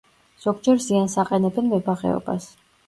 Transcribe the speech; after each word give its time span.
ზოგჯერ 0.45 0.81
ზიანს 0.87 1.19
აყენებენ 1.25 1.71
მებაღეობას. 1.77 2.51